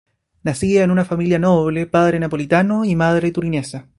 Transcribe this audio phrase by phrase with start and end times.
[0.41, 3.87] Nacida en una familia noble, padre napolitano y madre turinesa.